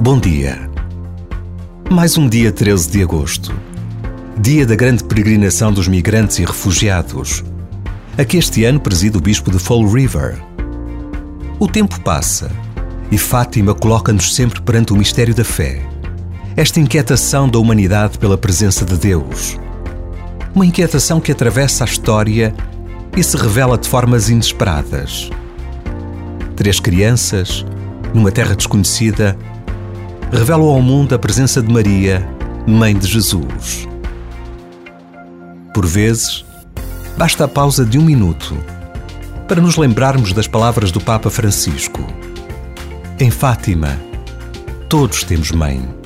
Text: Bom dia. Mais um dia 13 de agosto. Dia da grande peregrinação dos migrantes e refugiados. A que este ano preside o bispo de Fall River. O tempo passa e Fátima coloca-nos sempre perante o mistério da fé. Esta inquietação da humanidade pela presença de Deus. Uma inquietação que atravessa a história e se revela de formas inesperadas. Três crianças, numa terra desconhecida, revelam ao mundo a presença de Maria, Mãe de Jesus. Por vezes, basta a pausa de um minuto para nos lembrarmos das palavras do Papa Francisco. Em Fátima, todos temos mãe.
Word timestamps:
Bom 0.00 0.20
dia. 0.20 0.70
Mais 1.90 2.16
um 2.16 2.28
dia 2.28 2.52
13 2.52 2.88
de 2.88 3.02
agosto. 3.02 3.52
Dia 4.40 4.64
da 4.64 4.76
grande 4.76 5.02
peregrinação 5.02 5.72
dos 5.72 5.88
migrantes 5.88 6.38
e 6.38 6.44
refugiados. 6.44 7.42
A 8.16 8.24
que 8.24 8.36
este 8.36 8.64
ano 8.64 8.78
preside 8.78 9.16
o 9.16 9.20
bispo 9.20 9.50
de 9.50 9.58
Fall 9.58 9.84
River. 9.88 10.38
O 11.58 11.66
tempo 11.66 12.00
passa 12.02 12.48
e 13.10 13.18
Fátima 13.18 13.74
coloca-nos 13.74 14.36
sempre 14.36 14.62
perante 14.62 14.92
o 14.92 14.96
mistério 14.96 15.34
da 15.34 15.42
fé. 15.42 15.82
Esta 16.56 16.78
inquietação 16.78 17.48
da 17.48 17.58
humanidade 17.58 18.18
pela 18.18 18.38
presença 18.38 18.84
de 18.84 18.96
Deus. 18.96 19.58
Uma 20.54 20.64
inquietação 20.64 21.20
que 21.20 21.32
atravessa 21.32 21.82
a 21.82 21.88
história 21.88 22.54
e 23.16 23.22
se 23.24 23.36
revela 23.36 23.76
de 23.76 23.88
formas 23.88 24.30
inesperadas. 24.30 25.28
Três 26.54 26.78
crianças, 26.78 27.66
numa 28.14 28.30
terra 28.30 28.54
desconhecida, 28.54 29.36
revelam 30.32 30.68
ao 30.68 30.82
mundo 30.82 31.14
a 31.14 31.18
presença 31.18 31.62
de 31.62 31.72
Maria, 31.72 32.26
Mãe 32.66 32.96
de 32.96 33.06
Jesus. 33.06 33.88
Por 35.72 35.86
vezes, 35.86 36.44
basta 37.16 37.44
a 37.44 37.48
pausa 37.48 37.84
de 37.84 37.98
um 37.98 38.02
minuto 38.02 38.56
para 39.46 39.60
nos 39.60 39.76
lembrarmos 39.76 40.32
das 40.32 40.46
palavras 40.46 40.92
do 40.92 41.00
Papa 41.00 41.30
Francisco. 41.30 42.04
Em 43.18 43.30
Fátima, 43.30 43.98
todos 44.88 45.24
temos 45.24 45.50
mãe. 45.50 45.97